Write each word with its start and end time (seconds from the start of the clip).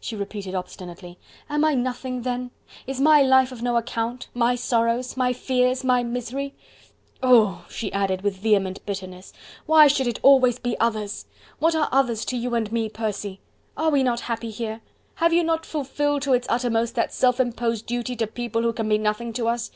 she 0.00 0.16
repeated 0.16 0.56
obstinately. 0.56 1.20
"Am 1.48 1.64
I 1.64 1.74
nothing 1.76 2.22
then? 2.22 2.50
Is 2.84 3.00
my 3.00 3.22
life 3.22 3.52
of 3.52 3.62
no 3.62 3.76
account? 3.76 4.26
My 4.34 4.56
sorrows? 4.56 5.16
My 5.16 5.32
fears? 5.32 5.84
My 5.84 6.02
misery? 6.02 6.56
Oh!" 7.22 7.64
she 7.70 7.92
added 7.92 8.22
with 8.22 8.38
vehement 8.38 8.84
bitterness, 8.84 9.32
"why 9.66 9.86
should 9.86 10.08
it 10.08 10.18
always 10.24 10.58
be 10.58 10.76
others? 10.80 11.26
What 11.60 11.76
are 11.76 11.88
others 11.92 12.24
to 12.24 12.36
you 12.36 12.56
and 12.56 12.66
to 12.66 12.74
me, 12.74 12.88
Percy?... 12.88 13.38
Are 13.76 13.90
we 13.90 14.02
not 14.02 14.22
happy 14.26 14.50
here?... 14.50 14.80
Have 15.14 15.32
you 15.32 15.44
not 15.44 15.64
fulfilled 15.64 16.22
to 16.22 16.32
its 16.34 16.48
uttermost 16.50 16.96
that 16.96 17.14
self 17.14 17.38
imposed 17.38 17.86
duty 17.86 18.16
to 18.16 18.26
people 18.26 18.62
who 18.62 18.72
can 18.72 18.88
be 18.88 18.98
nothing 18.98 19.32
to 19.34 19.46
us?... 19.46 19.70